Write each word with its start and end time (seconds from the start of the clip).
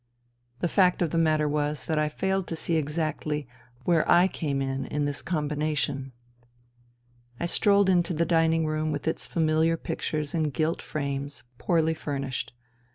The 0.61 0.67
fact 0.67 1.03
of 1.03 1.11
the 1.11 1.19
matter 1.19 1.47
was 1.47 1.85
that 1.85 1.99
I 1.99 2.09
failed 2.09 2.47
to 2.47 2.55
see 2.55 2.75
exactly 2.75 3.47
where 3.83 4.03
/ 4.27 4.27
came 4.33 4.59
in 4.59 4.85
in 4.85 5.05
this 5.05 5.21
combination. 5.21 6.11
I 7.39 7.45
strolled 7.45 7.87
into 7.87 8.15
the 8.15 8.25
dining 8.25 8.65
room 8.65 8.91
with 8.91 9.07
its 9.07 9.27
familiar 9.27 9.77
pictures 9.77 10.33
in 10.33 10.49
gilt 10.49 10.81
frames, 10.81 11.43
poorly 11.59 11.93
furnished. 11.93 12.51